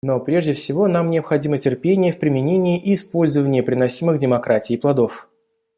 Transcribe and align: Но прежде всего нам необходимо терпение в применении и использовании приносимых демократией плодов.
Но 0.03 0.19
прежде 0.19 0.53
всего 0.53 0.87
нам 0.87 1.11
необходимо 1.11 1.59
терпение 1.59 2.11
в 2.11 2.17
применении 2.17 2.79
и 2.81 2.95
использовании 2.95 3.61
приносимых 3.61 4.17
демократией 4.17 4.79
плодов. 4.79 5.29